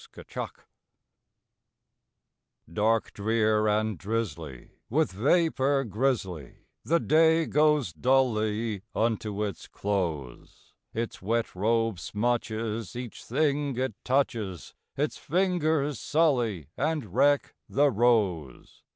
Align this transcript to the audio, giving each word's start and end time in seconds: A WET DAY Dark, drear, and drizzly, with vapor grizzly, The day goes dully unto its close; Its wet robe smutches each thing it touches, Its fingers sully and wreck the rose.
A 0.01 0.17
WET 0.21 0.27
DAY 0.35 0.63
Dark, 2.73 3.13
drear, 3.13 3.67
and 3.67 3.99
drizzly, 3.99 4.71
with 4.89 5.11
vapor 5.11 5.83
grizzly, 5.83 6.65
The 6.83 6.99
day 6.99 7.45
goes 7.45 7.93
dully 7.93 8.81
unto 8.95 9.45
its 9.45 9.67
close; 9.67 10.73
Its 10.91 11.21
wet 11.21 11.53
robe 11.53 11.97
smutches 11.97 12.95
each 12.95 13.23
thing 13.23 13.77
it 13.77 13.93
touches, 14.03 14.73
Its 14.97 15.19
fingers 15.19 15.99
sully 15.99 16.69
and 16.75 17.13
wreck 17.13 17.53
the 17.69 17.91
rose. 17.91 18.81